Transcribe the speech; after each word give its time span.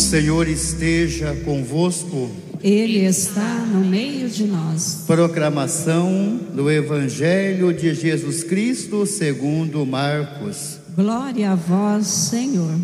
Senhor 0.00 0.48
esteja 0.48 1.36
convosco. 1.44 2.30
Ele 2.62 3.04
está 3.04 3.66
no 3.66 3.84
meio 3.84 4.28
de 4.30 4.44
nós. 4.44 5.04
Proclamação 5.06 6.40
do 6.54 6.70
Evangelho 6.70 7.72
de 7.72 7.94
Jesus 7.94 8.42
Cristo 8.42 9.04
segundo 9.04 9.84
Marcos. 9.84 10.78
Glória 10.96 11.50
a 11.50 11.54
vós, 11.54 12.06
Senhor. 12.06 12.74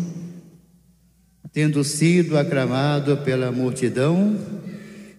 Tendo 1.51 1.83
sido 1.83 2.37
aclamado 2.37 3.17
pela 3.17 3.51
multidão, 3.51 4.37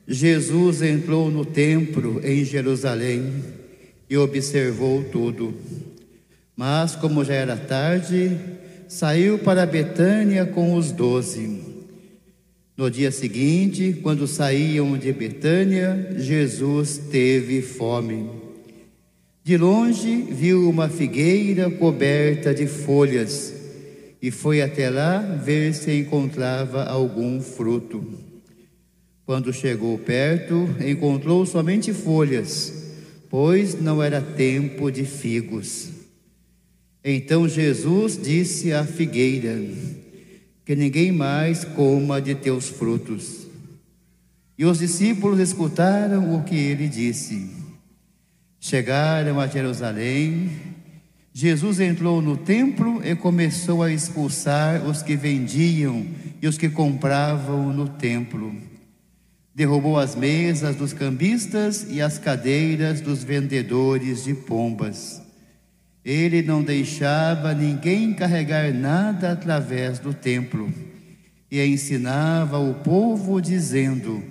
Jesus 0.07 0.83
entrou 0.83 1.31
no 1.31 1.45
templo 1.45 2.21
em 2.25 2.45
Jerusalém 2.45 3.45
e 4.09 4.17
observou 4.17 5.03
tudo. 5.03 5.53
Mas, 6.57 6.95
como 6.95 7.25
já 7.25 7.35
era 7.35 7.57
tarde, 7.57 8.37
saiu 8.87 9.39
para 9.39 9.67
Betânia 9.67 10.47
com 10.47 10.75
os 10.75 10.93
doze. 10.93 11.68
No 12.79 12.89
dia 12.89 13.11
seguinte, 13.11 13.99
quando 14.05 14.29
saíam 14.29 14.97
de 14.97 15.13
Betânia, 15.13 16.15
Jesus 16.17 16.97
teve 17.11 17.61
fome. 17.61 18.31
De 19.43 19.57
longe 19.57 20.23
viu 20.31 20.71
uma 20.71 20.89
figueira 20.89 21.69
coberta 21.69 22.55
de 22.55 22.69
folhas 22.69 23.53
e 24.23 24.31
foi 24.31 24.63
até 24.63 24.89
lá 24.89 25.19
ver 25.19 25.75
se 25.75 25.91
encontrava 25.91 26.85
algum 26.85 27.41
fruto. 27.41 28.07
Quando 29.27 29.53
chegou 29.53 29.99
perto, 29.99 30.69
encontrou 30.81 31.45
somente 31.45 31.93
folhas, 31.93 32.93
pois 33.29 33.75
não 33.75 34.01
era 34.01 34.21
tempo 34.21 34.89
de 34.89 35.05
figos. 35.05 35.89
Então 37.03 37.49
Jesus 37.49 38.17
disse 38.23 38.73
à 38.73 38.85
figueira: 38.85 39.59
Que 40.69 40.77
ninguém 40.77 41.11
mais 41.11 41.65
coma 41.65 42.21
de 42.21 42.35
teus 42.35 42.69
frutos. 42.69 43.47
E 44.59 44.67
os 44.67 44.81
discípulos 44.81 45.41
escutaram 45.41 46.35
o 46.35 46.43
que 46.43 46.57
ele 46.57 46.91
disse. 46.91 47.49
Chegaram 48.61 49.41
a 49.41 49.47
Jerusalém. 49.47 50.51
Jesus 51.33 51.81
entrou 51.81 52.21
no 52.21 52.37
templo 52.37 53.01
e 53.03 53.17
começou 53.17 53.83
a 53.83 53.91
expulsar 53.91 54.87
os 54.87 55.01
que 55.01 55.17
vendiam 55.17 56.07
e 56.43 56.47
os 56.47 56.59
que 56.59 56.69
compravam 56.69 57.73
no 57.73 57.89
templo. 57.89 58.55
Derrubou 59.55 59.99
as 59.99 60.15
mesas 60.15 60.77
dos 60.77 60.93
cambistas 60.93 61.87
e 61.89 62.03
as 62.03 62.19
cadeiras 62.19 63.01
dos 63.01 63.25
vendedores 63.25 64.25
de 64.25 64.35
pombas 64.35 65.27
ele 66.11 66.41
não 66.41 66.63
deixava 66.63 67.53
ninguém 67.53 68.15
carregar 68.15 68.73
nada 68.73 69.31
através 69.31 69.99
do 69.99 70.15
templo 70.15 70.73
e 71.51 71.63
ensinava 71.63 72.59
o 72.59 72.77
povo 72.77 73.43
dizendo: 73.43 74.25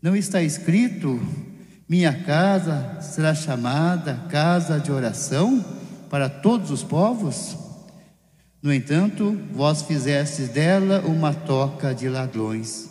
Não 0.00 0.14
está 0.14 0.40
escrito, 0.40 1.20
minha 1.88 2.12
casa 2.12 2.98
será 3.00 3.34
chamada 3.34 4.14
casa 4.30 4.78
de 4.78 4.92
oração 4.92 5.64
para 6.08 6.28
todos 6.28 6.70
os 6.70 6.84
povos? 6.84 7.56
No 8.62 8.72
entanto, 8.72 9.36
vós 9.52 9.82
fizestes 9.82 10.48
dela 10.48 11.00
uma 11.00 11.34
toca 11.34 11.92
de 11.92 12.08
ladrões. 12.08 12.88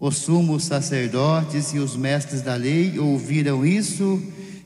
Os 0.00 0.16
sumos 0.16 0.64
sacerdotes 0.64 1.72
e 1.74 1.78
os 1.78 1.94
mestres 1.94 2.42
da 2.42 2.56
lei 2.56 2.98
ouviram 2.98 3.64
isso 3.64 4.20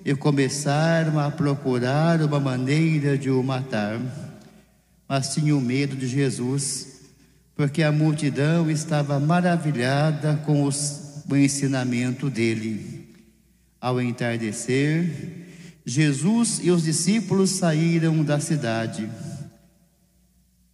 e 0.07 0.15
começaram 0.15 1.19
a 1.19 1.33
procurar 1.33 2.23
uma 2.23 2.39
maneira 2.39 3.19
de 3.19 3.29
o 3.29 3.43
matar. 3.43 4.01
Mas 5.09 5.35
tinham 5.35 5.61
medo 5.61 5.97
de 5.97 6.07
Jesus, 6.07 7.01
porque 7.57 7.83
a 7.83 7.91
multidão 7.91 8.71
estava 8.71 9.19
maravilhada 9.19 10.41
com 10.47 10.63
os, 10.63 11.25
o 11.29 11.35
ensinamento 11.35 12.31
dele. 12.31 13.17
Ao 13.81 14.01
entardecer, 14.01 15.11
Jesus 15.85 16.61
e 16.63 16.71
os 16.71 16.85
discípulos 16.85 17.51
saíram 17.51 18.23
da 18.23 18.39
cidade. 18.39 19.11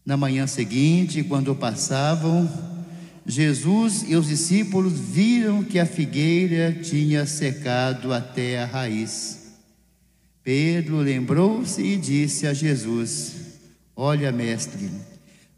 Na 0.04 0.14
manhã 0.14 0.46
seguinte, 0.46 1.24
quando 1.24 1.54
passavam, 1.54 2.46
Jesus 3.24 4.04
e 4.08 4.16
os 4.16 4.26
discípulos 4.26 4.98
viram 4.98 5.62
que 5.62 5.78
a 5.78 5.86
figueira 5.86 6.72
tinha 6.72 7.24
secado 7.24 8.12
até 8.12 8.60
a 8.60 8.66
raiz. 8.66 9.54
Pedro 10.42 10.98
lembrou-se 10.98 11.80
e 11.80 11.96
disse 11.96 12.46
a 12.46 12.52
Jesus: 12.52 13.34
Olha, 13.94 14.32
mestre, 14.32 14.90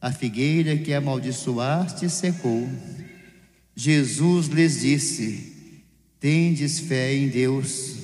a 0.00 0.12
figueira 0.12 0.76
que 0.76 0.92
amaldiçoaste 0.92 2.10
secou. 2.10 2.68
Jesus 3.74 4.48
lhes 4.48 4.80
disse: 4.80 5.52
Tendes 6.20 6.78
fé 6.78 7.14
em 7.14 7.28
Deus. 7.28 7.96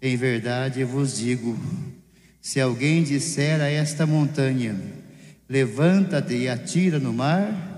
Em 0.00 0.16
verdade 0.16 0.82
vos 0.82 1.18
digo: 1.18 1.56
se 2.40 2.60
alguém 2.60 3.04
disser 3.04 3.60
a 3.60 3.68
esta 3.68 4.04
montanha, 4.04 4.76
levanta-te 5.48 6.34
e 6.34 6.48
atira 6.48 6.98
no 6.98 7.12
mar, 7.12 7.71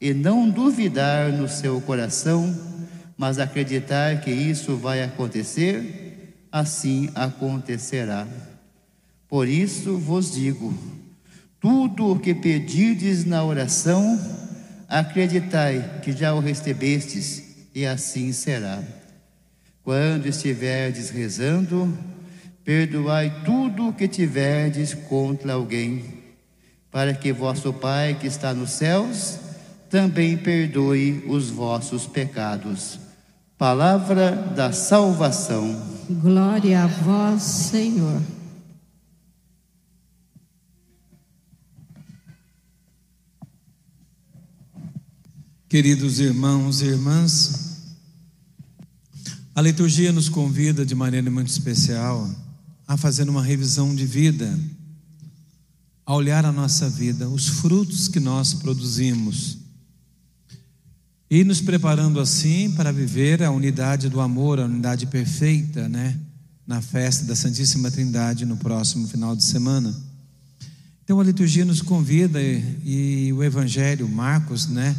e 0.00 0.12
não 0.12 0.48
duvidar 0.48 1.32
no 1.32 1.48
seu 1.48 1.80
coração, 1.80 2.54
mas 3.16 3.38
acreditar 3.38 4.20
que 4.20 4.30
isso 4.30 4.76
vai 4.76 5.02
acontecer, 5.02 6.34
assim 6.50 7.08
acontecerá. 7.14 8.26
Por 9.28 9.48
isso 9.48 9.96
vos 9.96 10.32
digo: 10.32 10.74
tudo 11.60 12.10
o 12.10 12.18
que 12.18 12.34
pedirdes 12.34 13.24
na 13.24 13.44
oração, 13.44 14.20
acreditai 14.88 16.00
que 16.02 16.12
já 16.12 16.34
o 16.34 16.40
recebestes, 16.40 17.42
e 17.74 17.86
assim 17.86 18.32
será. 18.32 18.82
Quando 19.82 20.26
estiverdes 20.26 21.10
rezando, 21.10 21.96
perdoai 22.64 23.42
tudo 23.44 23.88
o 23.88 23.92
que 23.92 24.08
tiverdes 24.08 24.94
contra 24.94 25.52
alguém, 25.52 26.04
para 26.90 27.12
que 27.12 27.32
vosso 27.32 27.72
Pai 27.72 28.16
que 28.18 28.26
está 28.26 28.54
nos 28.54 28.70
céus 28.70 29.43
também 29.94 30.36
perdoe 30.36 31.22
os 31.28 31.50
vossos 31.50 32.04
pecados. 32.04 32.98
Palavra 33.56 34.32
da 34.32 34.72
salvação. 34.72 35.80
Glória 36.20 36.82
a 36.82 36.86
vós, 36.88 37.40
Senhor. 37.44 38.20
Queridos 45.68 46.18
irmãos 46.18 46.82
e 46.82 46.86
irmãs, 46.86 47.94
a 49.54 49.62
liturgia 49.62 50.10
nos 50.10 50.28
convida 50.28 50.84
de 50.84 50.96
maneira 50.96 51.30
muito 51.30 51.50
especial 51.50 52.28
a 52.84 52.96
fazer 52.96 53.28
uma 53.28 53.44
revisão 53.44 53.94
de 53.94 54.04
vida, 54.04 54.58
a 56.04 56.16
olhar 56.16 56.44
a 56.44 56.50
nossa 56.50 56.90
vida, 56.90 57.28
os 57.28 57.46
frutos 57.46 58.08
que 58.08 58.18
nós 58.18 58.54
produzimos 58.54 59.62
e 61.34 61.42
nos 61.42 61.60
preparando 61.60 62.20
assim 62.20 62.70
para 62.70 62.92
viver 62.92 63.42
a 63.42 63.50
unidade 63.50 64.08
do 64.08 64.20
amor, 64.20 64.60
a 64.60 64.66
unidade 64.66 65.04
perfeita, 65.06 65.88
né? 65.88 66.16
Na 66.64 66.80
festa 66.80 67.24
da 67.24 67.34
Santíssima 67.34 67.90
Trindade 67.90 68.46
no 68.46 68.56
próximo 68.56 69.08
final 69.08 69.34
de 69.34 69.42
semana. 69.42 69.92
Então 71.02 71.18
a 71.18 71.24
liturgia 71.24 71.64
nos 71.64 71.82
convida 71.82 72.40
e, 72.40 72.78
e 72.84 73.32
o 73.32 73.42
Evangelho, 73.42 74.08
Marcos, 74.08 74.68
né? 74.68 74.94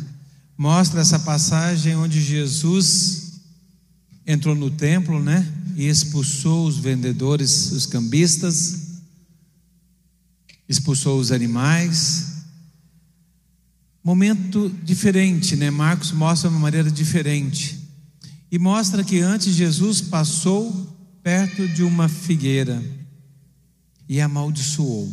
Mostra 0.58 1.00
essa 1.00 1.18
passagem 1.20 1.96
onde 1.96 2.22
Jesus 2.22 3.40
entrou 4.28 4.56
no 4.56 4.70
templo, 4.70 5.24
né? 5.24 5.50
E 5.78 5.88
expulsou 5.88 6.68
os 6.68 6.78
vendedores, 6.78 7.72
os 7.72 7.86
cambistas, 7.86 9.00
expulsou 10.68 11.18
os 11.18 11.32
animais, 11.32 12.35
momento 14.06 14.72
diferente, 14.84 15.56
né? 15.56 15.72
Marcos 15.72 16.12
mostra 16.12 16.48
uma 16.48 16.60
maneira 16.60 16.92
diferente. 16.92 17.80
E 18.52 18.60
mostra 18.60 19.04
que 19.04 19.20
antes 19.20 19.56
Jesus 19.56 20.00
passou 20.00 20.96
perto 21.24 21.68
de 21.70 21.82
uma 21.82 22.08
figueira 22.08 22.80
e 24.08 24.22
amaldiçoou. 24.22 25.12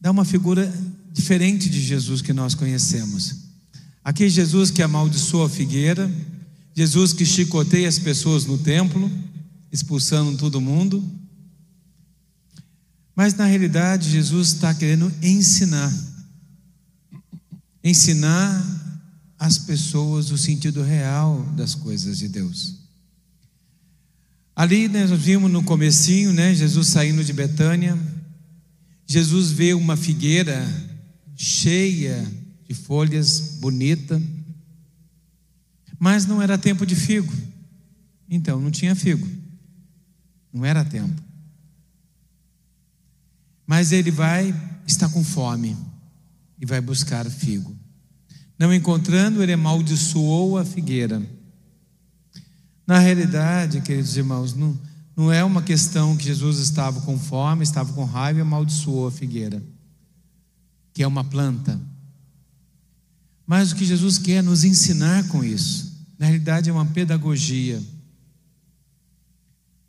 Dá 0.00 0.12
uma 0.12 0.24
figura 0.24 0.72
diferente 1.12 1.68
de 1.68 1.82
Jesus 1.82 2.22
que 2.22 2.32
nós 2.32 2.54
conhecemos. 2.54 3.34
Aqui 4.04 4.28
Jesus 4.28 4.70
que 4.70 4.80
amaldiçoa 4.80 5.46
a 5.46 5.50
figueira, 5.50 6.08
Jesus 6.76 7.12
que 7.12 7.26
chicoteia 7.26 7.88
as 7.88 7.98
pessoas 7.98 8.46
no 8.46 8.56
templo, 8.56 9.10
expulsando 9.72 10.38
todo 10.38 10.60
mundo. 10.60 11.04
Mas 13.16 13.34
na 13.34 13.46
realidade, 13.46 14.08
Jesus 14.08 14.52
está 14.52 14.72
querendo 14.72 15.12
ensinar 15.20 15.92
ensinar 17.82 18.64
às 19.38 19.58
pessoas 19.58 20.30
o 20.30 20.38
sentido 20.38 20.82
real 20.82 21.42
das 21.56 21.74
coisas 21.74 22.18
de 22.18 22.28
Deus. 22.28 22.76
Ali 24.54 24.88
né, 24.88 25.06
nós 25.06 25.20
vimos 25.20 25.50
no 25.50 25.62
comecinho, 25.62 26.32
né, 26.32 26.52
Jesus 26.54 26.88
saindo 26.88 27.22
de 27.22 27.32
Betânia, 27.32 27.96
Jesus 29.06 29.52
vê 29.52 29.72
uma 29.72 29.96
figueira 29.96 30.66
cheia 31.36 32.26
de 32.68 32.74
folhas, 32.74 33.58
bonita. 33.60 34.20
Mas 35.98 36.26
não 36.26 36.42
era 36.42 36.58
tempo 36.58 36.84
de 36.84 36.94
figo. 36.94 37.32
Então 38.28 38.60
não 38.60 38.70
tinha 38.70 38.94
figo. 38.94 39.26
Não 40.52 40.64
era 40.64 40.84
tempo. 40.84 41.22
Mas 43.66 43.92
ele 43.92 44.10
vai, 44.10 44.54
está 44.86 45.08
com 45.08 45.22
fome 45.24 45.76
e 46.60 46.66
vai 46.66 46.80
buscar 46.80 47.28
figo. 47.30 47.76
Não 48.58 48.74
encontrando, 48.74 49.42
ele 49.42 49.52
amaldiçoou 49.52 50.58
a 50.58 50.64
figueira. 50.64 51.22
Na 52.86 52.98
realidade, 52.98 53.80
queridos 53.80 54.16
irmãos, 54.16 54.54
não, 54.54 54.78
não 55.16 55.32
é 55.32 55.44
uma 55.44 55.62
questão 55.62 56.16
que 56.16 56.24
Jesus 56.24 56.58
estava 56.58 57.00
com 57.02 57.18
fome, 57.18 57.62
estava 57.62 57.92
com 57.92 58.04
raiva 58.04 58.40
e 58.40 58.42
amaldiçoou 58.42 59.06
a 59.06 59.12
figueira, 59.12 59.62
que 60.92 61.02
é 61.02 61.06
uma 61.06 61.22
planta. 61.22 61.80
Mas 63.46 63.72
o 63.72 63.76
que 63.76 63.84
Jesus 63.84 64.18
quer 64.18 64.42
nos 64.42 64.64
ensinar 64.64 65.28
com 65.28 65.44
isso, 65.44 66.06
na 66.18 66.26
realidade, 66.26 66.68
é 66.68 66.72
uma 66.72 66.86
pedagogia. 66.86 67.80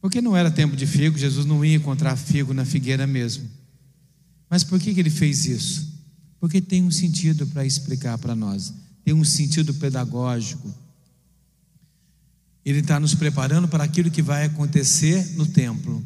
Porque 0.02 0.22
não 0.22 0.36
era 0.36 0.50
tempo 0.50 0.76
de 0.76 0.86
figo, 0.86 1.18
Jesus 1.18 1.46
não 1.46 1.66
ia 1.66 1.76
encontrar 1.76 2.16
figo 2.16 2.54
na 2.54 2.64
figueira 2.64 3.06
mesmo. 3.06 3.50
Mas 4.50 4.64
por 4.64 4.80
que, 4.80 4.94
que 4.94 5.00
ele 5.00 5.10
fez 5.10 5.46
isso? 5.46 5.99
Porque 6.40 6.62
tem 6.62 6.84
um 6.84 6.92
sentido 6.92 7.46
para 7.48 7.66
explicar 7.66 8.18
para 8.18 8.36
nós, 8.36 8.74
tem 9.04 9.14
um 9.14 9.24
sentido 9.24 9.74
pedagógico. 9.74 10.74
Ele 12.64 12.80
está 12.80 13.00
nos 13.00 13.16
preparando 13.16 13.68
para 13.68 13.84
aquilo 13.84 14.12
que 14.12 14.22
vai 14.22 14.46
acontecer 14.46 15.36
no 15.36 15.46
templo. 15.46 16.06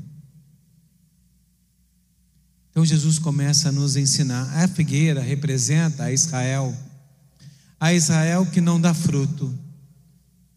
Então 2.71 2.85
Jesus 2.85 3.19
começa 3.19 3.69
a 3.69 3.71
nos 3.71 3.95
ensinar. 3.95 4.50
A 4.63 4.68
figueira 4.68 5.21
representa 5.21 6.06
a 6.06 6.12
Israel, 6.12 6.75
a 7.79 7.94
Israel 7.94 8.45
que 8.45 8.62
não 8.62 8.79
dá 8.79 8.94
fruto. 8.94 9.53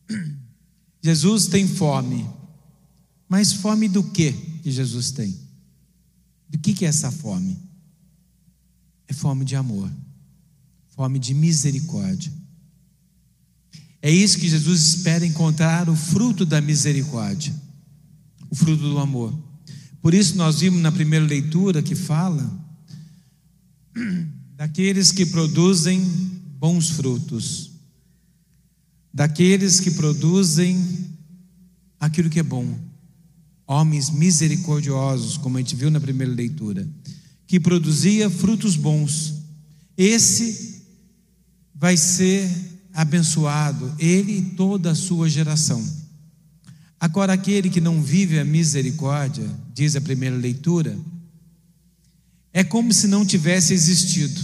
Jesus 1.02 1.46
tem 1.46 1.68
fome, 1.68 2.28
mas 3.28 3.52
fome 3.52 3.88
do 3.88 4.02
que 4.02 4.32
que 4.66 4.72
Jesus 4.72 5.12
tem? 5.12 5.38
Do 6.48 6.58
que, 6.58 6.74
que 6.74 6.84
é 6.84 6.88
essa 6.88 7.12
fome? 7.12 7.56
É 9.08 9.12
fome 9.12 9.44
de 9.44 9.54
amor, 9.54 9.90
fome 10.88 11.18
de 11.18 11.34
misericórdia. 11.34 12.32
É 14.02 14.10
isso 14.10 14.38
que 14.38 14.48
Jesus 14.48 14.80
espera 14.80 15.26
encontrar 15.26 15.88
o 15.88 15.96
fruto 15.96 16.44
da 16.44 16.60
misericórdia, 16.60 17.54
o 18.50 18.54
fruto 18.54 18.82
do 18.82 18.98
amor. 18.98 19.36
Por 20.00 20.14
isso 20.14 20.36
nós 20.36 20.60
vimos 20.60 20.80
na 20.80 20.92
primeira 20.92 21.24
leitura 21.24 21.82
que 21.82 21.94
fala 21.94 22.48
daqueles 24.56 25.10
que 25.10 25.26
produzem 25.26 26.00
bons 26.58 26.90
frutos, 26.90 27.72
daqueles 29.12 29.80
que 29.80 29.90
produzem 29.92 30.80
aquilo 31.98 32.30
que 32.30 32.38
é 32.38 32.42
bom, 32.42 32.78
homens 33.66 34.10
misericordiosos, 34.10 35.36
como 35.36 35.56
a 35.56 35.60
gente 35.60 35.74
viu 35.74 35.90
na 35.90 36.00
primeira 36.00 36.32
leitura 36.32 36.88
que 37.46 37.60
produzia 37.60 38.28
frutos 38.28 38.76
bons. 38.76 39.34
Esse 39.96 40.82
vai 41.74 41.96
ser 41.96 42.50
abençoado, 42.92 43.94
ele 43.98 44.38
e 44.38 44.42
toda 44.56 44.90
a 44.90 44.94
sua 44.94 45.28
geração. 45.28 45.84
Agora, 46.98 47.34
aquele 47.34 47.68
que 47.68 47.80
não 47.80 48.02
vive 48.02 48.38
a 48.38 48.44
misericórdia, 48.44 49.48
diz 49.74 49.94
a 49.94 50.00
primeira 50.00 50.36
leitura, 50.36 50.98
é 52.52 52.64
como 52.64 52.92
se 52.92 53.06
não 53.06 53.24
tivesse 53.24 53.74
existido. 53.74 54.40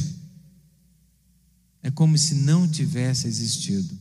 É 1.83 1.91
como 1.91 2.17
se 2.17 2.35
não 2.35 2.69
tivesse 2.69 3.27
existido. 3.27 3.99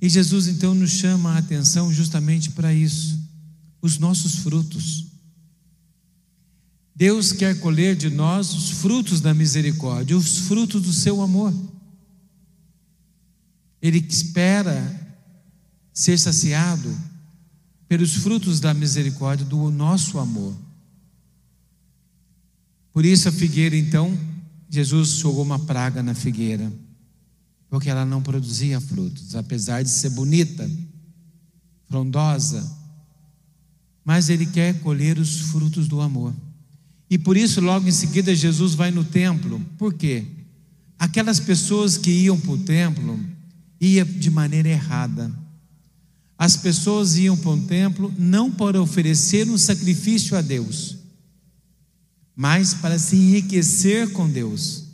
E 0.00 0.08
Jesus 0.08 0.46
então 0.46 0.74
nos 0.74 0.92
chama 0.92 1.32
a 1.32 1.38
atenção 1.38 1.92
justamente 1.92 2.50
para 2.50 2.72
isso, 2.72 3.18
os 3.82 3.98
nossos 3.98 4.36
frutos. 4.36 5.07
Deus 6.98 7.30
quer 7.30 7.60
colher 7.60 7.94
de 7.94 8.10
nós 8.10 8.52
os 8.52 8.70
frutos 8.70 9.20
da 9.20 9.32
misericórdia, 9.32 10.16
os 10.16 10.38
frutos 10.48 10.82
do 10.82 10.92
seu 10.92 11.22
amor. 11.22 11.54
Ele 13.80 13.98
espera 13.98 15.16
ser 15.94 16.18
saciado 16.18 16.92
pelos 17.86 18.14
frutos 18.14 18.58
da 18.58 18.74
misericórdia 18.74 19.46
do 19.46 19.70
nosso 19.70 20.18
amor. 20.18 20.56
Por 22.92 23.04
isso 23.04 23.28
a 23.28 23.32
figueira, 23.32 23.76
então, 23.76 24.18
Jesus 24.68 25.10
jogou 25.10 25.44
uma 25.44 25.60
praga 25.60 26.02
na 26.02 26.14
figueira, 26.14 26.72
porque 27.70 27.88
ela 27.88 28.04
não 28.04 28.20
produzia 28.20 28.80
frutos, 28.80 29.36
apesar 29.36 29.84
de 29.84 29.90
ser 29.90 30.10
bonita, 30.10 30.68
frondosa, 31.86 32.76
mas 34.04 34.28
ele 34.28 34.46
quer 34.46 34.80
colher 34.80 35.16
os 35.16 35.42
frutos 35.42 35.86
do 35.86 36.00
amor. 36.00 36.34
E 37.10 37.16
por 37.16 37.36
isso, 37.36 37.60
logo 37.60 37.88
em 37.88 37.92
seguida, 37.92 38.34
Jesus 38.34 38.74
vai 38.74 38.90
no 38.90 39.02
templo. 39.02 39.64
Por 39.78 39.94
quê? 39.94 40.24
Aquelas 40.98 41.40
pessoas 41.40 41.96
que 41.96 42.10
iam 42.10 42.38
para 42.38 42.50
o 42.50 42.58
templo 42.58 43.18
iam 43.80 44.04
de 44.04 44.30
maneira 44.30 44.68
errada. 44.68 45.32
As 46.36 46.56
pessoas 46.56 47.16
iam 47.16 47.36
para 47.36 47.50
o 47.50 47.60
templo 47.66 48.14
não 48.18 48.50
para 48.50 48.80
oferecer 48.80 49.48
um 49.48 49.58
sacrifício 49.58 50.36
a 50.36 50.40
Deus, 50.40 50.96
mas 52.34 52.74
para 52.74 52.98
se 52.98 53.16
enriquecer 53.16 54.12
com 54.12 54.28
Deus. 54.28 54.84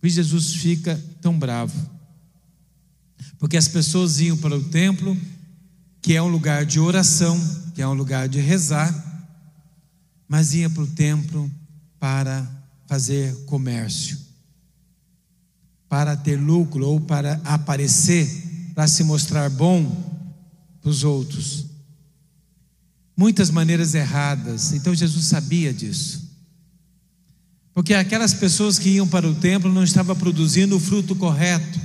Por 0.00 0.06
isso 0.06 0.16
Jesus 0.16 0.54
fica 0.54 1.02
tão 1.22 1.38
bravo. 1.38 1.74
Porque 3.38 3.56
as 3.56 3.68
pessoas 3.68 4.20
iam 4.20 4.36
para 4.36 4.56
o 4.56 4.64
templo, 4.64 5.16
que 6.02 6.14
é 6.14 6.22
um 6.22 6.28
lugar 6.28 6.64
de 6.64 6.78
oração, 6.78 7.38
que 7.74 7.80
é 7.82 7.88
um 7.88 7.94
lugar 7.94 8.28
de 8.28 8.40
rezar, 8.40 9.05
mas 10.28 10.54
ia 10.54 10.68
para 10.68 10.82
o 10.82 10.86
templo 10.86 11.50
para 11.98 12.46
fazer 12.86 13.34
comércio, 13.46 14.18
para 15.88 16.16
ter 16.16 16.36
lucro 16.36 16.86
ou 16.86 17.00
para 17.00 17.40
aparecer, 17.44 18.70
para 18.74 18.86
se 18.86 19.02
mostrar 19.04 19.50
bom 19.50 19.84
para 20.80 20.90
os 20.90 21.04
outros. 21.04 21.66
Muitas 23.16 23.50
maneiras 23.50 23.94
erradas, 23.94 24.72
então 24.72 24.94
Jesus 24.94 25.24
sabia 25.26 25.72
disso. 25.72 26.26
Porque 27.72 27.92
aquelas 27.92 28.32
pessoas 28.32 28.78
que 28.78 28.90
iam 28.90 29.06
para 29.06 29.28
o 29.28 29.34
templo 29.34 29.72
não 29.72 29.84
estavam 29.84 30.16
produzindo 30.16 30.76
o 30.76 30.80
fruto 30.80 31.14
correto. 31.14 31.78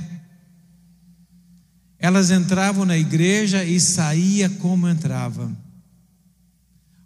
Elas 1.98 2.30
entravam 2.30 2.84
na 2.84 2.96
igreja 2.96 3.64
e 3.64 3.78
saía 3.78 4.48
como 4.48 4.88
entravam. 4.88 5.56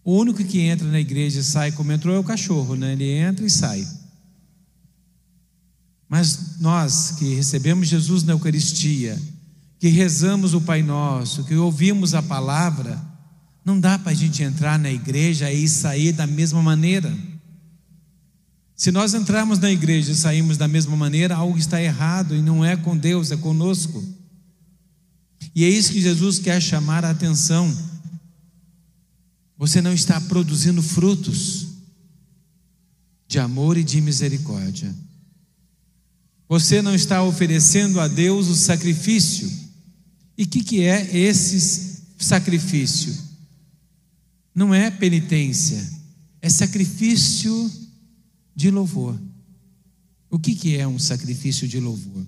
O 0.07 0.17
único 0.21 0.45
que 0.45 0.61
entra 0.61 0.87
na 0.87 1.01
igreja 1.01 1.41
e 1.41 1.43
sai 1.43 1.73
como 1.73 1.91
entrou 1.91 2.15
é 2.15 2.19
o 2.21 2.23
cachorro, 2.23 2.77
né? 2.77 2.93
Ele 2.93 3.11
entra 3.11 3.45
e 3.45 3.51
sai. 3.51 3.85
Mas 6.09 6.61
nós 6.61 7.17
que 7.19 7.35
recebemos 7.35 7.89
Jesus 7.89 8.23
na 8.23 8.33
Eucaristia, 8.33 9.21
que 9.81 9.89
rezamos 9.89 10.55
o 10.55 10.61
Pai 10.61 10.81
Nosso, 10.81 11.43
que 11.43 11.57
ouvimos 11.57 12.15
a 12.15 12.23
palavra, 12.23 13.05
não 13.65 13.81
dá 13.81 13.99
para 13.99 14.13
a 14.13 14.15
gente 14.15 14.45
entrar 14.45 14.79
na 14.79 14.93
igreja 14.93 15.53
e 15.53 15.67
sair 15.67 16.13
da 16.13 16.25
mesma 16.25 16.63
maneira. 16.63 17.13
Se 18.77 18.93
nós 18.93 19.13
entrarmos 19.13 19.59
na 19.59 19.73
igreja 19.73 20.13
e 20.13 20.15
sairmos 20.15 20.57
da 20.57 20.69
mesma 20.69 20.97
maneira, 20.97 21.35
algo 21.35 21.59
está 21.59 21.83
errado 21.83 22.37
e 22.37 22.41
não 22.41 22.65
é 22.65 22.77
com 22.77 22.97
Deus, 22.97 23.33
é 23.33 23.37
conosco. 23.37 24.05
E 25.53 25.65
é 25.65 25.69
isso 25.69 25.91
que 25.91 26.01
Jesus 26.01 26.39
quer 26.39 26.63
chamar 26.63 27.05
a 27.05 27.11
atenção. 27.11 27.96
Você 29.59 29.81
não 29.81 29.93
está 29.93 30.21
produzindo 30.21 30.83
frutos 30.83 31.67
de 33.27 33.39
amor 33.39 33.77
e 33.77 33.85
de 33.85 34.01
misericórdia. 34.01 34.95
Você 36.49 36.83
não 36.83 36.95
está 36.95 37.23
oferecendo 37.23 37.99
a 37.99 38.07
Deus 38.07 38.49
o 38.49 38.55
sacrifício. 38.55 39.51
E 40.37 40.45
o 40.45 40.47
que, 40.47 40.63
que 40.63 40.83
é 40.83 41.17
esse 41.17 42.03
sacrifício? 42.19 43.17
Não 44.55 44.73
é 44.73 44.91
penitência, 44.91 45.83
é 46.41 46.49
sacrifício 46.49 47.71
de 48.55 48.71
louvor. 48.71 49.19
O 50.31 50.39
que, 50.39 50.55
que 50.55 50.77
é 50.77 50.87
um 50.87 50.99
sacrifício 50.99 51.67
de 51.67 51.81
louvor? 51.81 52.27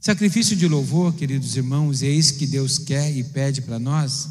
Sacrifício 0.00 0.56
de 0.56 0.68
louvor, 0.68 1.14
queridos 1.14 1.56
irmãos, 1.56 2.02
é 2.02 2.10
isso 2.10 2.36
que 2.36 2.46
Deus 2.46 2.78
quer 2.78 3.16
e 3.16 3.24
pede 3.24 3.62
para 3.62 3.78
nós 3.78 4.30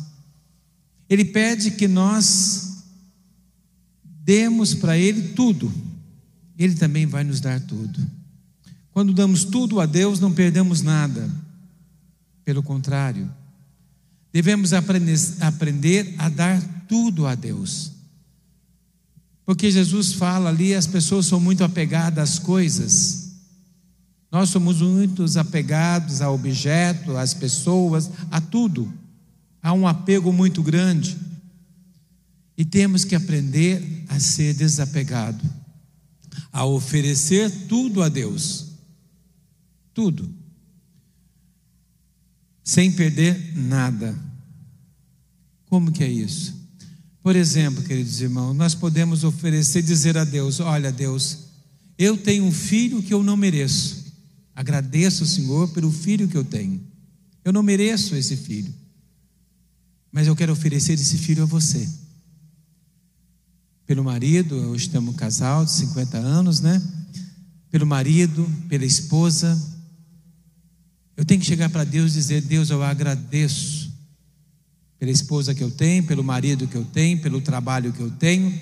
ele 1.10 1.26
pede 1.26 1.72
que 1.72 1.88
nós 1.88 2.84
demos 4.24 4.74
para 4.74 4.98
Ele 4.98 5.34
tudo, 5.34 5.72
Ele 6.58 6.74
também 6.74 7.06
vai 7.06 7.24
nos 7.24 7.40
dar 7.40 7.60
tudo. 7.62 8.00
Quando 8.92 9.14
damos 9.14 9.44
tudo 9.44 9.80
a 9.80 9.86
Deus, 9.86 10.20
não 10.20 10.34
perdemos 10.34 10.82
nada, 10.82 11.30
pelo 12.44 12.64
contrário, 12.64 13.32
devemos 14.34 14.74
aprender, 14.74 16.16
a 16.18 16.28
dar 16.28 16.62
tudo 16.88 17.28
a 17.28 17.36
Deus. 17.36 17.92
Porque 19.46 19.70
Jesus 19.70 20.14
fala 20.14 20.50
ali, 20.50 20.74
as 20.74 20.88
pessoas 20.88 21.28
são 21.28 21.40
muito 21.40 21.64
apegadas 21.64 22.32
às 22.32 22.40
coisas, 22.40 23.24
Nós 24.32 24.50
somos 24.50 24.82
muitos 24.82 25.38
apegados 25.38 26.20
a 26.22 26.30
objeto, 26.30 27.16
às 27.16 27.34
pessoas, 27.34 28.10
a 28.30 28.42
tudo. 28.42 28.92
Há 29.66 29.74
um 29.74 29.88
apego 29.88 30.32
muito 30.32 30.62
grande. 30.62 31.18
E 32.56 32.64
temos 32.64 33.04
que 33.04 33.16
aprender 33.16 34.06
a 34.08 34.20
ser 34.20 34.54
desapegado, 34.54 35.44
a 36.52 36.64
oferecer 36.66 37.50
tudo 37.68 38.04
a 38.04 38.08
Deus. 38.08 38.68
Tudo. 39.92 40.32
Sem 42.64 42.92
perder 42.92 43.58
nada. 43.58 44.16
Como 45.66 45.92
que 45.92 46.04
é 46.04 46.12
isso? 46.12 46.54
Por 47.24 47.36
exemplo, 47.36 47.82
queridos 47.82 48.22
irmãos, 48.22 48.54
nós 48.54 48.76
podemos 48.76 49.24
oferecer, 49.24 49.82
dizer 49.82 50.16
a 50.16 50.24
Deus: 50.24 50.60
Olha, 50.60 50.92
Deus, 50.92 51.40
eu 51.98 52.16
tenho 52.16 52.44
um 52.44 52.52
filho 52.52 53.02
que 53.02 53.16
eu 53.16 53.24
não 53.24 53.36
mereço. 53.36 54.14
Agradeço 54.56 55.24
o 55.24 55.28
Senhor 55.28 55.70
pelo 55.70 55.92
filho 55.92 56.28
que 56.28 56.38
eu 56.38 56.46
tenho. 56.46 56.80
Eu 57.44 57.52
não 57.52 57.64
mereço 57.64 58.16
esse 58.16 58.38
filho, 58.38 58.72
mas 60.16 60.28
eu 60.28 60.36
quero 60.36 60.54
oferecer 60.54 60.94
esse 60.94 61.18
filho 61.18 61.44
a 61.44 61.46
você. 61.46 61.86
Pelo 63.86 64.02
marido, 64.02 64.56
hoje 64.70 64.86
estamos 64.86 65.14
casal 65.14 65.66
de 65.66 65.72
50 65.72 66.18
anos, 66.18 66.62
né? 66.62 66.82
Pelo 67.70 67.86
marido, 67.86 68.50
pela 68.70 68.86
esposa. 68.86 69.62
Eu 71.18 71.26
tenho 71.26 71.42
que 71.42 71.46
chegar 71.46 71.70
para 71.70 71.84
Deus 71.84 72.14
e 72.14 72.16
dizer: 72.16 72.40
Deus, 72.44 72.70
eu 72.70 72.82
agradeço 72.82 73.94
pela 74.98 75.12
esposa 75.12 75.54
que 75.54 75.62
eu 75.62 75.70
tenho, 75.70 76.06
pelo 76.06 76.24
marido 76.24 76.66
que 76.66 76.78
eu 76.78 76.86
tenho, 76.86 77.22
pelo 77.22 77.42
trabalho 77.42 77.92
que 77.92 78.00
eu 78.00 78.10
tenho, 78.10 78.58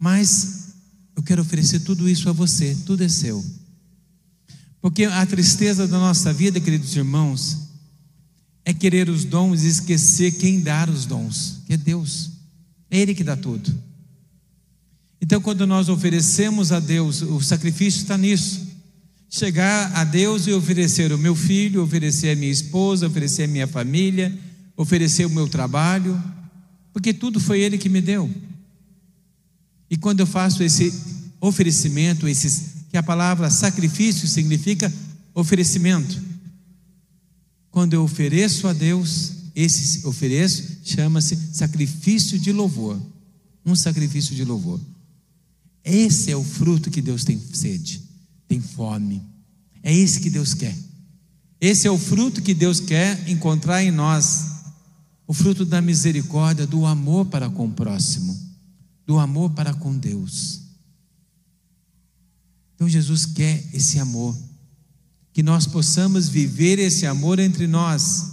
mas 0.00 0.68
eu 1.14 1.22
quero 1.22 1.42
oferecer 1.42 1.80
tudo 1.80 2.08
isso 2.08 2.30
a 2.30 2.32
você, 2.32 2.74
tudo 2.86 3.04
é 3.04 3.10
seu. 3.10 3.44
Porque 4.80 5.04
a 5.04 5.26
tristeza 5.26 5.86
da 5.86 5.98
nossa 5.98 6.32
vida, 6.32 6.58
queridos 6.58 6.96
irmãos, 6.96 7.67
é 8.68 8.74
querer 8.74 9.08
os 9.08 9.24
dons 9.24 9.62
e 9.62 9.66
esquecer 9.66 10.32
quem 10.32 10.60
dá 10.60 10.86
os 10.86 11.06
dons, 11.06 11.62
que 11.66 11.72
é 11.72 11.76
Deus. 11.78 12.32
É 12.90 12.98
Ele 12.98 13.14
que 13.14 13.24
dá 13.24 13.34
tudo. 13.34 13.74
Então, 15.22 15.40
quando 15.40 15.66
nós 15.66 15.88
oferecemos 15.88 16.70
a 16.70 16.78
Deus, 16.78 17.22
o 17.22 17.40
sacrifício 17.40 18.02
está 18.02 18.18
nisso. 18.18 18.68
Chegar 19.30 19.90
a 19.94 20.04
Deus 20.04 20.46
e 20.46 20.52
oferecer 20.52 21.10
o 21.14 21.18
meu 21.18 21.34
filho, 21.34 21.82
oferecer 21.82 22.28
a 22.28 22.36
minha 22.36 22.52
esposa, 22.52 23.06
oferecer 23.06 23.44
a 23.44 23.48
minha 23.48 23.66
família, 23.66 24.38
oferecer 24.76 25.24
o 25.24 25.30
meu 25.30 25.48
trabalho, 25.48 26.22
porque 26.92 27.14
tudo 27.14 27.40
foi 27.40 27.60
Ele 27.60 27.78
que 27.78 27.88
me 27.88 28.02
deu. 28.02 28.30
E 29.88 29.96
quando 29.96 30.20
eu 30.20 30.26
faço 30.26 30.62
esse 30.62 30.92
oferecimento, 31.40 32.28
esses, 32.28 32.84
que 32.90 32.98
a 32.98 33.02
palavra 33.02 33.48
sacrifício 33.48 34.28
significa 34.28 34.92
oferecimento. 35.32 36.27
Quando 37.78 37.94
eu 37.94 38.02
ofereço 38.02 38.66
a 38.66 38.72
Deus, 38.72 39.34
esse 39.54 40.04
ofereço 40.04 40.78
chama-se 40.82 41.36
sacrifício 41.52 42.36
de 42.36 42.50
louvor. 42.50 43.00
Um 43.64 43.76
sacrifício 43.76 44.34
de 44.34 44.44
louvor. 44.44 44.80
Esse 45.84 46.32
é 46.32 46.36
o 46.36 46.42
fruto 46.42 46.90
que 46.90 47.00
Deus 47.00 47.22
tem 47.22 47.40
sede, 47.52 48.02
tem 48.48 48.60
fome. 48.60 49.22
É 49.80 49.94
esse 49.94 50.18
que 50.18 50.28
Deus 50.28 50.54
quer. 50.54 50.76
Esse 51.60 51.86
é 51.86 51.90
o 51.92 51.96
fruto 51.96 52.42
que 52.42 52.52
Deus 52.52 52.80
quer 52.80 53.28
encontrar 53.30 53.80
em 53.84 53.92
nós 53.92 54.46
o 55.24 55.32
fruto 55.32 55.64
da 55.64 55.80
misericórdia, 55.80 56.66
do 56.66 56.84
amor 56.84 57.26
para 57.26 57.48
com 57.48 57.66
o 57.68 57.72
próximo, 57.72 58.36
do 59.06 59.20
amor 59.20 59.50
para 59.50 59.72
com 59.72 59.96
Deus. 59.96 60.62
Então 62.74 62.88
Jesus 62.88 63.24
quer 63.24 63.64
esse 63.72 64.00
amor, 64.00 64.36
que 65.38 65.42
nós 65.44 65.68
possamos 65.68 66.28
viver 66.28 66.80
esse 66.80 67.06
amor 67.06 67.38
entre 67.38 67.68
nós 67.68 68.32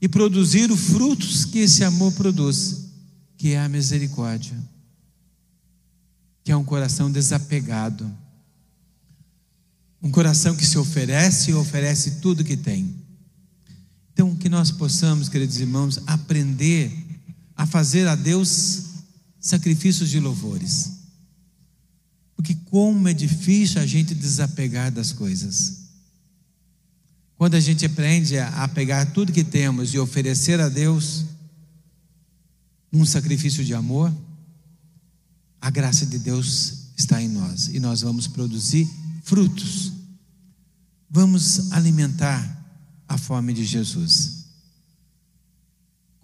e 0.00 0.08
produzir 0.08 0.70
os 0.70 0.78
frutos 0.78 1.44
que 1.44 1.58
esse 1.58 1.82
amor 1.82 2.12
produz, 2.12 2.92
que 3.36 3.54
é 3.54 3.58
a 3.58 3.68
misericórdia, 3.68 4.56
que 6.44 6.52
é 6.52 6.56
um 6.56 6.62
coração 6.62 7.10
desapegado, 7.10 8.08
um 10.00 10.12
coração 10.12 10.54
que 10.54 10.64
se 10.64 10.78
oferece 10.78 11.50
e 11.50 11.54
oferece 11.54 12.20
tudo 12.20 12.44
que 12.44 12.56
tem. 12.56 12.94
Então, 14.12 14.36
que 14.36 14.48
nós 14.48 14.70
possamos, 14.70 15.28
queridos 15.28 15.58
irmãos, 15.58 15.98
aprender 16.06 16.92
a 17.56 17.66
fazer 17.66 18.06
a 18.06 18.14
Deus 18.14 18.84
sacrifícios 19.40 20.08
de 20.08 20.20
louvores. 20.20 21.00
Porque 22.36 22.54
como 22.66 23.08
é 23.08 23.12
difícil 23.12 23.80
a 23.80 23.86
gente 23.86 24.14
desapegar 24.14 24.92
das 24.92 25.10
coisas. 25.12 25.87
Quando 27.38 27.54
a 27.54 27.60
gente 27.60 27.86
aprende 27.86 28.36
a 28.36 28.66
pegar 28.66 29.06
tudo 29.12 29.32
que 29.32 29.44
temos 29.44 29.94
e 29.94 29.98
oferecer 29.98 30.60
a 30.60 30.68
Deus 30.68 31.24
um 32.92 33.04
sacrifício 33.04 33.64
de 33.64 33.72
amor, 33.74 34.12
a 35.60 35.70
graça 35.70 36.04
de 36.04 36.18
Deus 36.18 36.88
está 36.96 37.22
em 37.22 37.28
nós 37.28 37.68
e 37.68 37.78
nós 37.78 38.00
vamos 38.00 38.26
produzir 38.26 38.90
frutos. 39.22 39.92
Vamos 41.08 41.70
alimentar 41.70 42.56
a 43.06 43.16
fome 43.16 43.52
de 43.54 43.64
Jesus 43.64 44.46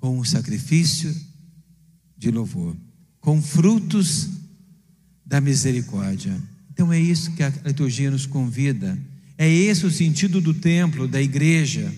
com 0.00 0.18
o 0.18 0.25
sacrifício 0.25 1.14
de 2.18 2.28
louvor, 2.33 2.76
com 3.21 3.40
frutos 3.40 4.30
da 5.25 5.40
misericórdia. 5.40 6.42
Então 6.73 6.92
é 6.92 6.99
isso 6.99 7.30
que 7.37 7.42
a 7.44 7.50
liturgia 7.64 8.11
nos 8.11 8.26
convida. 8.26 8.99
É 9.37 9.49
esse 9.49 9.85
o 9.85 9.91
sentido 9.91 10.41
do 10.41 10.55
templo, 10.55 11.09
da 11.09 11.21
igreja, 11.21 11.93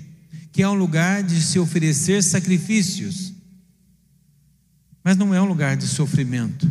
que 0.53 0.63
é 0.63 0.69
um 0.69 0.75
lugar 0.75 1.23
de 1.23 1.41
se 1.43 1.59
oferecer 1.59 2.23
sacrifícios. 2.23 3.33
Mas 5.05 5.17
não 5.17 5.35
é 5.35 5.41
um 5.41 5.45
lugar 5.45 5.77
de 5.77 5.87
sofrimento. 5.87 6.71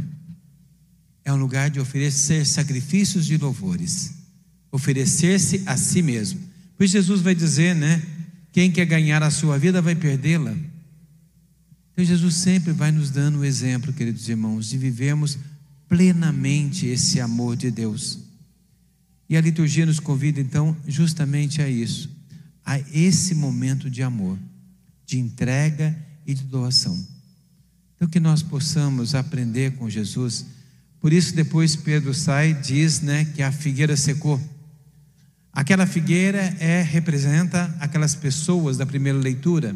É 1.24 1.32
um 1.32 1.38
lugar 1.38 1.70
de 1.70 1.80
oferecer 1.80 2.46
sacrifícios 2.46 3.26
de 3.26 3.38
louvores. 3.38 4.14
Oferecer-se 4.72 5.64
a 5.66 5.78
si 5.78 6.02
mesmo. 6.02 6.40
Pois 6.78 6.92
Jesus 6.92 7.22
vai 7.22 7.34
dizer, 7.34 7.76
né? 7.76 8.02
Quem 8.52 8.72
quer 8.72 8.86
ganhar 8.86 9.22
a 9.22 9.30
sua 9.30 9.58
vida 9.58 9.82
vai 9.82 9.96
perdê-la. 9.96 10.56
Então 11.94 12.04
Jesus 12.04 12.36
sempre 12.36 12.74
vai 12.74 12.92
nos 12.92 13.10
dando 13.10 13.40
o 13.40 13.46
exemplo, 13.46 13.94
queridos 13.94 14.28
irmãos, 14.28 14.70
de 14.70 14.78
vivermos 14.78 15.38
plenamente 15.88 16.88
esse 16.88 17.22
amor 17.22 17.56
de 17.56 17.72
Deus. 17.72 18.25
E 19.30 19.36
a 19.36 19.42
liturgia 19.42 19.86
nos 19.86 20.00
convida 20.00 20.40
então 20.40 20.76
justamente 20.88 21.62
a 21.62 21.70
isso, 21.70 22.10
a 22.64 22.80
esse 22.80 23.34
momento 23.34 23.90
de 23.90 24.04
amor, 24.04 24.38
de 25.06 25.20
entrega 25.20 25.96
e 26.26 26.34
de 26.34 26.44
doação. 26.44 26.96
Então 27.96 28.08
que 28.08 28.20
nós 28.20 28.44
possamos 28.44 29.16
aprender 29.16 29.76
com 29.78 29.90
Jesus. 29.90 30.46
Por 31.00 31.14
isso 31.14 31.36
depois 31.36 31.76
Pedro 31.76 32.14
sai 32.14 32.54
diz, 32.54 33.02
né, 33.02 33.26
que 33.26 33.42
a 33.42 33.52
figueira 33.52 33.96
secou. 33.98 34.42
Aquela 35.52 35.88
figueira 35.88 36.40
é 36.60 36.82
representa 36.82 37.76
aquelas 37.80 38.14
pessoas 38.14 38.78
da 38.78 38.86
primeira 38.86 39.18
leitura 39.18 39.76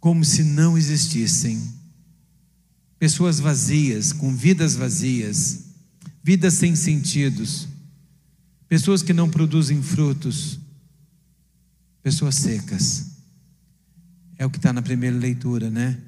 como 0.00 0.24
se 0.24 0.42
não 0.42 0.78
existissem. 0.78 1.62
Pessoas 2.98 3.38
vazias, 3.38 4.12
com 4.12 4.34
vidas 4.34 4.74
vazias, 4.74 5.69
vidas 6.22 6.54
sem 6.54 6.76
sentidos, 6.76 7.68
pessoas 8.68 9.02
que 9.02 9.12
não 9.12 9.28
produzem 9.28 9.82
frutos, 9.82 10.58
pessoas 12.02 12.36
secas. 12.36 13.10
É 14.38 14.46
o 14.46 14.50
que 14.50 14.56
está 14.56 14.72
na 14.72 14.82
primeira 14.82 15.16
leitura, 15.16 15.70
né? 15.70 15.98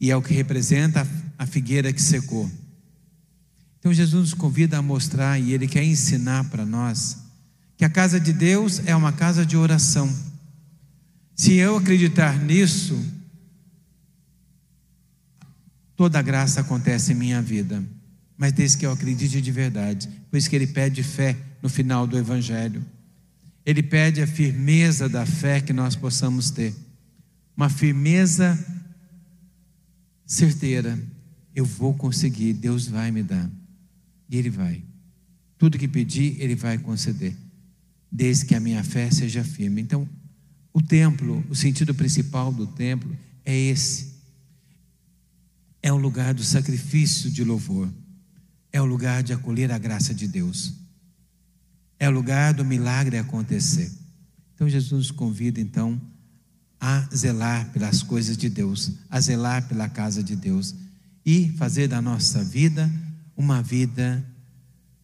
E 0.00 0.10
é 0.10 0.16
o 0.16 0.22
que 0.22 0.34
representa 0.34 1.06
a 1.38 1.46
figueira 1.46 1.92
que 1.92 2.00
secou. 2.00 2.50
Então 3.78 3.92
Jesus 3.92 4.30
nos 4.30 4.34
convida 4.34 4.78
a 4.78 4.82
mostrar 4.82 5.38
e 5.38 5.52
Ele 5.52 5.68
quer 5.68 5.84
ensinar 5.84 6.44
para 6.44 6.64
nós 6.64 7.18
que 7.76 7.84
a 7.84 7.90
casa 7.90 8.18
de 8.18 8.32
Deus 8.32 8.80
é 8.86 8.94
uma 8.94 9.12
casa 9.12 9.44
de 9.44 9.56
oração. 9.56 10.10
Se 11.34 11.54
eu 11.54 11.76
acreditar 11.76 12.38
nisso, 12.38 12.98
toda 15.96 16.22
graça 16.22 16.60
acontece 16.60 17.12
em 17.12 17.16
minha 17.16 17.42
vida. 17.42 17.84
Mas 18.36 18.52
desde 18.52 18.78
que 18.78 18.86
eu 18.86 18.92
acredite 18.92 19.40
de 19.40 19.52
verdade, 19.52 20.08
por 20.30 20.36
isso 20.36 20.50
que 20.50 20.56
ele 20.56 20.66
pede 20.66 21.02
fé 21.02 21.36
no 21.62 21.68
final 21.68 22.06
do 22.06 22.18
Evangelho. 22.18 22.84
Ele 23.64 23.82
pede 23.82 24.20
a 24.20 24.26
firmeza 24.26 25.08
da 25.08 25.24
fé 25.24 25.60
que 25.60 25.72
nós 25.72 25.96
possamos 25.96 26.50
ter. 26.50 26.74
Uma 27.56 27.70
firmeza 27.70 28.58
certeira. 30.26 30.98
Eu 31.54 31.64
vou 31.64 31.94
conseguir, 31.94 32.52
Deus 32.52 32.86
vai 32.86 33.10
me 33.10 33.22
dar. 33.22 33.50
E 34.28 34.36
Ele 34.36 34.50
vai. 34.50 34.82
Tudo 35.56 35.78
que 35.78 35.88
pedir, 35.88 36.36
Ele 36.40 36.54
vai 36.54 36.76
conceder, 36.76 37.34
desde 38.10 38.44
que 38.44 38.54
a 38.54 38.60
minha 38.60 38.82
fé 38.84 39.10
seja 39.10 39.42
firme. 39.42 39.80
Então, 39.80 40.06
o 40.72 40.82
templo, 40.82 41.42
o 41.48 41.54
sentido 41.54 41.94
principal 41.94 42.52
do 42.52 42.66
templo 42.66 43.16
é 43.44 43.56
esse. 43.56 44.14
É 45.82 45.92
o 45.92 45.96
lugar 45.96 46.34
do 46.34 46.42
sacrifício 46.42 47.30
de 47.30 47.44
louvor. 47.44 47.88
É 48.74 48.80
o 48.80 48.84
lugar 48.84 49.22
de 49.22 49.32
acolher 49.32 49.70
a 49.70 49.78
graça 49.78 50.12
de 50.12 50.26
Deus. 50.26 50.74
É 51.96 52.08
o 52.08 52.12
lugar 52.12 52.52
do 52.52 52.64
milagre 52.64 53.16
acontecer. 53.16 53.88
Então 54.52 54.68
Jesus 54.68 54.90
nos 54.90 55.10
convida 55.12 55.60
então 55.60 56.00
a 56.80 57.02
zelar 57.14 57.70
pelas 57.70 58.02
coisas 58.02 58.36
de 58.36 58.48
Deus, 58.48 58.90
a 59.08 59.20
zelar 59.20 59.68
pela 59.68 59.88
casa 59.88 60.24
de 60.24 60.34
Deus 60.34 60.74
e 61.24 61.50
fazer 61.50 61.86
da 61.86 62.02
nossa 62.02 62.42
vida 62.42 62.92
uma 63.36 63.62
vida 63.62 64.26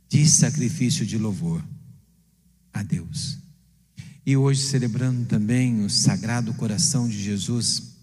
de 0.08 0.28
sacrifício 0.28 1.06
de 1.06 1.16
louvor 1.16 1.64
a 2.72 2.82
Deus. 2.82 3.38
E 4.26 4.36
hoje 4.36 4.62
celebrando 4.62 5.26
também 5.26 5.84
o 5.84 5.88
Sagrado 5.88 6.52
Coração 6.54 7.08
de 7.08 7.22
Jesus. 7.22 7.94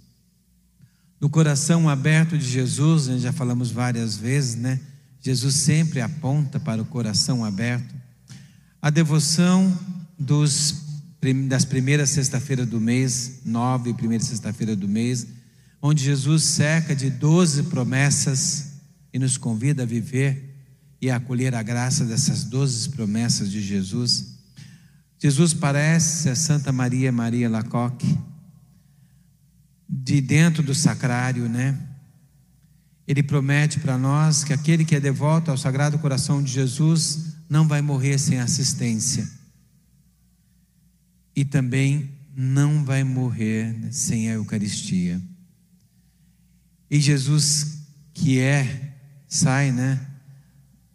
No 1.19 1.29
coração 1.29 1.89
aberto 1.89 2.37
de 2.37 2.49
Jesus, 2.49 3.21
já 3.21 3.33
falamos 3.33 3.69
várias 3.69 4.15
vezes, 4.15 4.55
né? 4.55 4.79
Jesus 5.21 5.55
sempre 5.55 6.01
aponta 6.01 6.59
para 6.59 6.81
o 6.81 6.85
coração 6.85 7.43
aberto. 7.43 7.93
A 8.81 8.89
devoção 8.89 9.77
dos, 10.17 10.83
das 11.47 11.65
primeiras 11.65 12.11
sexta-feiras 12.11 12.67
do 12.67 12.79
mês, 12.79 13.41
nove 13.43 13.93
primeira 13.93 14.23
sexta-feira 14.23 14.75
do 14.75 14.87
mês, 14.87 15.27
onde 15.81 16.03
Jesus 16.03 16.43
cerca 16.43 16.95
de 16.95 17.09
doze 17.09 17.63
promessas 17.63 18.73
e 19.13 19.19
nos 19.19 19.37
convida 19.37 19.83
a 19.83 19.85
viver 19.85 20.55
e 21.01 21.09
a 21.09 21.17
acolher 21.17 21.53
a 21.53 21.63
graça 21.63 22.05
dessas 22.05 22.43
doze 22.43 22.89
promessas 22.89 23.51
de 23.51 23.61
Jesus. 23.61 24.37
Jesus 25.19 25.53
parece 25.53 26.29
a 26.29 26.35
Santa 26.35 26.71
Maria 26.71 27.11
Maria 27.11 27.49
Lacoque, 27.49 28.17
de 29.89 30.21
dentro 30.21 30.61
do 30.61 30.75
sacrário, 30.75 31.47
né? 31.47 31.86
Ele 33.07 33.23
promete 33.23 33.79
para 33.79 33.97
nós 33.97 34.43
que 34.43 34.51
aquele 34.51 34.83
que 34.83 34.95
é 34.95 34.99
devoto 34.99 35.49
ao 35.49 35.57
Sagrado 35.57 35.97
Coração 35.97 36.43
de 36.43 36.51
Jesus 36.51 37.37
não 37.49 37.67
vai 37.67 37.81
morrer 37.81 38.17
sem 38.17 38.39
assistência. 38.39 39.29
E 41.33 41.45
também 41.45 42.11
não 42.35 42.83
vai 42.83 43.03
morrer 43.03 43.75
sem 43.91 44.29
a 44.29 44.33
Eucaristia. 44.33 45.21
E 46.89 46.99
Jesus, 46.99 47.79
que 48.13 48.39
é, 48.39 48.93
sai, 49.27 49.71
né, 49.71 49.99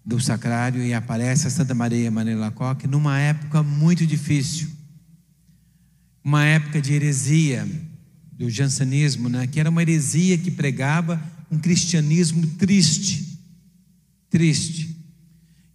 do 0.04 0.20
sacrário 0.20 0.82
e 0.82 0.92
aparece 0.92 1.46
a 1.46 1.50
Santa 1.50 1.74
Maria 1.74 2.10
Maria 2.10 2.36
Lacoque 2.36 2.86
numa 2.86 3.18
época 3.18 3.62
muito 3.62 4.06
difícil. 4.06 4.68
Uma 6.24 6.44
época 6.44 6.80
de 6.80 6.92
heresia 6.92 7.66
do 8.32 8.50
jansenismo, 8.50 9.28
né, 9.28 9.46
que 9.46 9.60
era 9.60 9.70
uma 9.70 9.82
heresia 9.82 10.36
que 10.36 10.50
pregava 10.50 11.22
um 11.52 11.58
cristianismo 11.58 12.46
triste, 12.56 13.38
triste. 14.30 14.96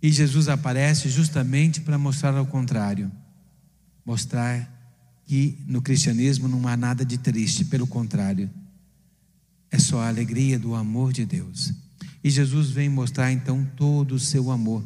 E 0.02 0.12
Jesus 0.12 0.50
aparece 0.50 1.08
justamente 1.08 1.82
para 1.82 2.00
mostrar 2.00 2.36
ao 2.36 2.48
contrário, 2.48 3.12
mostrar 4.04 4.74
que 5.26 5.58
no 5.68 5.82
cristianismo 5.82 6.48
não 6.48 6.68
há 6.68 6.76
nada 6.76 7.06
de 7.06 7.18
triste, 7.20 7.66
pelo 7.66 7.86
contrário, 7.86 8.50
é 9.70 9.78
só 9.78 10.00
a 10.00 10.08
alegria 10.08 10.58
do 10.58 10.74
amor 10.74 11.14
de 11.14 11.26
Deus. 11.26 11.74
E 12.24 12.30
Jesus 12.30 12.72
vem 12.72 12.90
mostrar 12.90 13.32
então 13.32 13.64
todo 13.76 14.16
o 14.16 14.20
seu 14.20 14.50
amor 14.50 14.84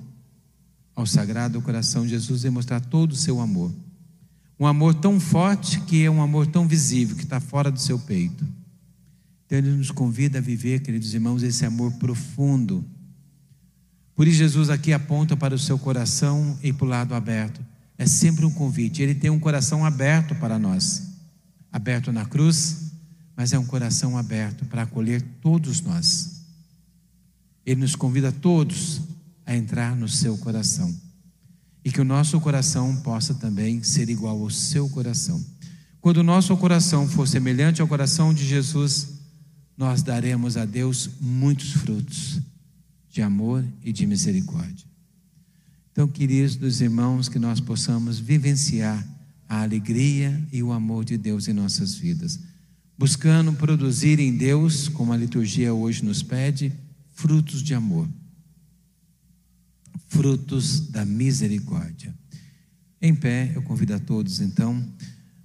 ao 0.94 1.06
Sagrado 1.06 1.62
Coração. 1.62 2.08
Jesus 2.08 2.42
vem 2.42 2.52
mostrar 2.52 2.82
todo 2.82 3.14
o 3.14 3.16
seu 3.16 3.40
amor. 3.40 3.72
Um 4.60 4.66
amor 4.66 4.96
tão 4.96 5.20
forte 5.20 5.80
que 5.82 6.04
é 6.04 6.12
um 6.12 6.22
amor 6.22 6.48
tão 6.48 6.68
visível, 6.68 7.16
que 7.16 7.24
está 7.24 7.40
fora 7.40 7.72
do 7.72 7.80
seu 7.80 7.98
peito. 7.98 8.46
Então 9.52 9.60
ele 9.60 9.76
nos 9.76 9.92
convida 9.92 10.38
a 10.38 10.42
viver, 10.42 10.80
queridos 10.80 11.14
irmãos, 11.14 11.44
esse 11.44 11.66
amor 11.66 11.92
profundo. 11.96 12.86
Por 14.16 14.26
isso 14.26 14.38
Jesus 14.38 14.70
aqui 14.70 14.94
aponta 14.94 15.36
para 15.36 15.54
o 15.54 15.60
seu 15.60 15.78
coração 15.78 16.58
e 16.64 16.72
para 16.72 16.86
o 16.86 16.88
lado 16.88 17.14
aberto. 17.14 17.60
É 17.98 18.06
sempre 18.06 18.46
um 18.46 18.50
convite. 18.50 19.02
Ele 19.02 19.14
tem 19.14 19.30
um 19.30 19.42
coração 19.42 19.86
aberto 19.86 20.34
para 20.36 20.58
nós. 20.58 21.04
Aberto 21.70 22.14
na 22.14 22.26
cruz, 22.26 22.94
mas 23.36 23.52
é 23.52 23.60
um 23.60 23.66
coração 23.66 24.18
aberto 24.18 24.64
para 24.64 24.84
acolher 24.84 25.22
todos 25.42 25.82
nós. 25.82 26.46
Ele 27.66 27.82
nos 27.82 27.94
convida 27.94 28.30
a 28.30 28.32
todos 28.32 29.02
a 29.46 29.54
entrar 29.54 29.98
no 29.98 30.08
seu 30.08 30.38
coração. 30.38 30.98
E 31.84 31.92
que 31.92 32.00
o 32.00 32.06
nosso 32.06 32.40
coração 32.40 32.96
possa 33.02 33.34
também 33.34 33.84
ser 33.84 34.08
igual 34.10 34.42
ao 34.42 34.50
seu 34.50 34.88
coração. 34.88 35.44
Quando 36.00 36.20
o 36.20 36.24
nosso 36.24 36.56
coração 36.56 37.06
for 37.06 37.28
semelhante 37.28 37.82
ao 37.82 37.88
coração 37.90 38.34
de 38.34 38.48
Jesus, 38.48 39.20
nós 39.78 40.04
daremos 40.04 40.58
a 40.58 40.66
Deus 40.66 41.10
muitos 41.20 41.72
frutos 41.72 42.40
de 43.10 43.22
amor 43.22 43.66
e 43.84 43.92
de 43.92 44.06
misericórdia. 44.06 44.86
Então, 45.92 46.08
queridos 46.08 46.82
irmãos, 46.82 47.28
que 47.28 47.40
nós 47.40 47.60
possamos 47.60 48.20
vivenciar 48.20 49.06
a 49.50 49.62
alegria 49.62 50.42
e 50.52 50.64
o 50.64 50.72
amor 50.72 51.04
de 51.04 51.18
Deus 51.18 51.48
em 51.48 51.54
nossas 51.54 51.96
vidas 51.96 52.40
buscando 53.02 53.52
produzir 53.54 54.20
em 54.20 54.38
Deus, 54.38 54.88
como 54.88 55.12
a 55.12 55.18
liturgia 55.18 55.74
hoje 55.74 56.06
nos 56.06 56.22
pede, 56.22 56.72
frutos 57.10 57.64
de 57.64 57.74
amor, 57.74 58.08
frutos 60.08 60.82
da 60.82 61.04
misericórdia. 61.04 62.14
Em 63.02 63.16
pé, 63.16 63.54
eu 63.56 63.64
convido 63.64 63.96
a 63.96 64.00
todos 64.00 64.40
então, 64.40 64.88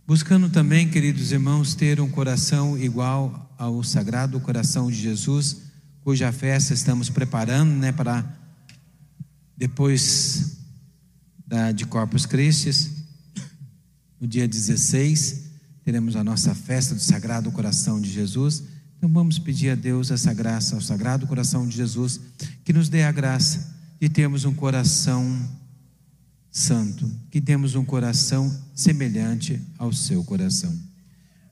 buscando 0.06 0.50
também, 0.50 0.90
queridos 0.90 1.32
irmãos, 1.32 1.74
ter 1.74 1.98
um 1.98 2.10
coração 2.10 2.76
igual 2.76 3.45
ao 3.58 3.82
Sagrado 3.82 4.38
Coração 4.40 4.90
de 4.90 4.96
Jesus, 4.96 5.58
cuja 6.02 6.30
festa 6.32 6.74
estamos 6.74 7.08
preparando, 7.08 7.70
né, 7.70 7.92
para 7.92 8.24
depois 9.56 10.58
da, 11.46 11.72
de 11.72 11.86
Corpus 11.86 12.26
Christi, 12.26 12.90
no 14.20 14.26
dia 14.26 14.46
16 14.46 15.46
teremos 15.86 16.16
a 16.16 16.24
nossa 16.24 16.52
festa 16.52 16.96
do 16.96 17.00
Sagrado 17.00 17.52
Coração 17.52 18.00
de 18.00 18.10
Jesus. 18.10 18.64
Então 18.98 19.08
vamos 19.08 19.38
pedir 19.38 19.70
a 19.70 19.76
Deus 19.76 20.10
essa 20.10 20.34
graça, 20.34 20.74
ao 20.74 20.80
Sagrado 20.80 21.28
Coração 21.28 21.64
de 21.64 21.76
Jesus, 21.76 22.20
que 22.64 22.72
nos 22.72 22.88
dê 22.88 23.04
a 23.04 23.12
graça 23.12 23.72
de 24.00 24.08
termos 24.08 24.44
um 24.44 24.52
coração 24.52 25.24
santo, 26.50 27.08
que 27.30 27.40
temos 27.40 27.76
um 27.76 27.84
coração 27.84 28.52
semelhante 28.74 29.62
ao 29.78 29.92
seu 29.92 30.24
coração. 30.24 30.76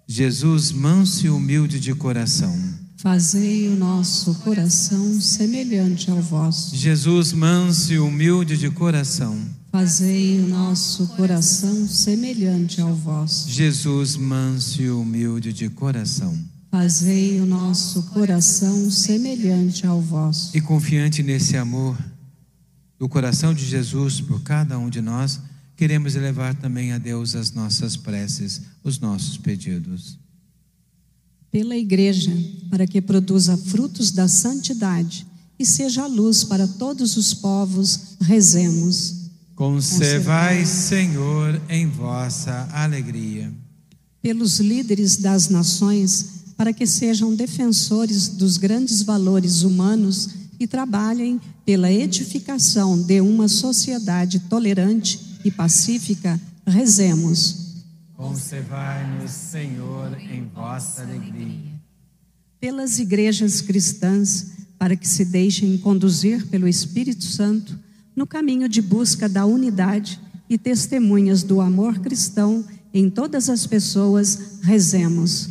Jesus, 0.07 0.71
manso 0.71 1.27
e 1.27 1.31
humilde 1.31 1.81
de 1.81 1.95
coração. 1.95 2.55
Fazei 2.99 3.69
o 3.69 3.77
nosso 3.77 4.35
coração 4.37 5.21
semelhante 5.21 6.11
ao 6.11 6.21
vosso. 6.21 6.75
Jesus, 6.77 7.33
manso 7.33 7.93
e 7.93 7.99
humilde 7.99 8.57
de 8.57 8.71
coração. 8.71 9.39
Fazei 9.71 10.41
o 10.41 10.47
nosso 10.47 11.09
coração 11.09 11.89
semelhante 11.89 12.81
ao 12.81 12.95
vosso. 12.95 13.51
Jesus, 13.51 14.17
manso 14.17 14.81
e 14.81 14.91
humilde 14.91 15.53
de 15.53 15.69
coração. 15.69 16.39
Fazei 16.71 17.41
o 17.41 17.47
nosso 17.47 18.03
coração 18.05 18.91
semelhante 18.91 19.87
ao 19.87 20.01
vosso. 20.01 20.57
E 20.57 20.61
confiante 20.61 21.23
nesse 21.23 21.57
amor 21.57 21.97
do 22.99 23.09
coração 23.09 23.53
de 23.53 23.65
Jesus 23.65 24.21
por 24.21 24.43
cada 24.43 24.79
um 24.79 24.89
de 24.89 25.01
nós, 25.01 25.41
queremos 25.77 26.15
elevar 26.15 26.55
também 26.55 26.93
a 26.93 26.99
Deus 26.99 27.35
as 27.35 27.53
nossas 27.53 27.97
preces, 27.97 28.63
os 28.83 28.99
nossos 28.99 29.37
pedidos. 29.37 30.19
Pela 31.51 31.77
Igreja, 31.77 32.33
para 32.71 32.87
que 32.87 33.01
produza 33.01 33.57
frutos 33.57 34.11
da 34.11 34.27
santidade 34.27 35.27
e 35.59 35.65
seja 35.65 36.07
luz 36.07 36.43
para 36.43 36.67
todos 36.67 37.17
os 37.17 37.33
povos, 37.33 38.17
rezemos. 38.21 39.31
Conservai, 39.55 40.67
Senhor, 40.67 41.61
em 41.69 41.89
vossa 41.89 42.69
alegria. 42.73 43.53
Pelos 44.21 44.59
líderes 44.59 45.17
das 45.17 45.49
nações, 45.49 46.45
para 46.57 46.73
que 46.73 46.87
sejam 46.87 47.35
defensores 47.35 48.29
dos 48.29 48.57
grandes 48.57 49.03
valores 49.03 49.63
humanos 49.63 50.31
e 50.59 50.67
trabalhem 50.67 51.41
pela 51.65 51.91
edificação 51.91 53.01
de 53.01 53.21
uma 53.21 53.49
sociedade 53.49 54.41
tolerante 54.41 55.34
e 55.45 55.51
pacífica, 55.51 56.41
rezemos. 56.67 57.85
Conservai-nos, 58.17 59.31
Senhor, 59.31 60.17
em 60.19 60.49
vossa 60.55 61.03
alegria. 61.03 61.75
Pelas 62.59 62.99
igrejas 62.99 63.61
cristãs, 63.61 64.53
para 64.79 64.97
que 64.97 65.07
se 65.07 65.25
deixem 65.25 65.77
conduzir 65.79 66.47
pelo 66.47 66.67
Espírito 66.67 67.25
Santo 67.25 67.79
no 68.17 68.27
caminho 68.27 68.69
de 68.69 68.81
busca 68.81 69.29
da 69.29 69.45
unidade 69.45 70.21
e 70.49 70.57
testemunhas 70.57 71.43
do 71.43 71.61
amor 71.61 71.99
cristão 71.99 72.65
em 72.93 73.11
todas 73.11 73.51
as 73.51 73.67
pessoas, 73.67 74.61
rezemos. 74.63 75.51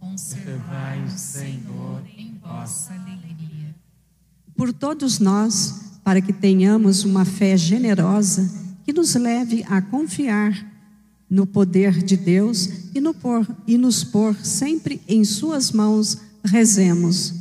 Conservai, 0.00 1.08
Senhor, 1.16 2.02
em 2.18 2.36
vossa 2.42 2.92
alegria. 2.92 3.74
Por 4.56 4.72
todos 4.72 5.20
nós, 5.20 5.80
para 6.02 6.20
que 6.20 6.32
tenhamos 6.32 7.04
uma 7.04 7.24
fé 7.24 7.56
generosa 7.56 8.50
que 8.92 8.98
nos 8.98 9.14
leve 9.14 9.64
a 9.70 9.80
confiar 9.80 10.70
no 11.28 11.46
poder 11.46 12.02
de 12.02 12.14
Deus 12.14 12.68
e, 12.94 13.00
no 13.00 13.14
por, 13.14 13.46
e 13.66 13.78
nos 13.78 14.04
pôr 14.04 14.36
sempre 14.44 15.00
em 15.08 15.24
Suas 15.24 15.72
mãos, 15.72 16.18
rezemos. 16.44 17.32